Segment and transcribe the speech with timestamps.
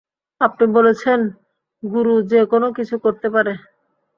[0.41, 1.19] আপনি বলেছেন
[1.83, 3.53] গুরু যেকোনো কিছু করতে পারে?